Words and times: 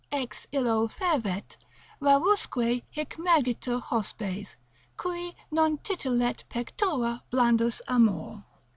Ex 0.11 0.47
illo 0.51 0.87
fervet, 0.87 1.57
rarusque 2.01 2.81
hic 2.89 3.17
mergitur 3.19 3.79
hospes, 3.79 4.55
Cui 4.97 5.35
non 5.51 5.77
titillet 5.77 6.43
pectora 6.49 7.21
blandus 7.29 7.83
amor. 7.87 8.43